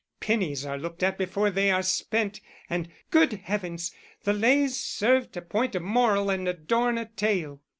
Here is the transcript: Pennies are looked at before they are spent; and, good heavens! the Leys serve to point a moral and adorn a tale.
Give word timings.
Pennies 0.19 0.65
are 0.65 0.79
looked 0.79 1.03
at 1.03 1.15
before 1.15 1.51
they 1.51 1.69
are 1.69 1.83
spent; 1.83 2.41
and, 2.71 2.89
good 3.11 3.33
heavens! 3.33 3.93
the 4.23 4.33
Leys 4.33 4.75
serve 4.79 5.31
to 5.33 5.43
point 5.43 5.75
a 5.75 5.79
moral 5.79 6.31
and 6.31 6.47
adorn 6.47 6.97
a 6.97 7.05
tale. 7.05 7.61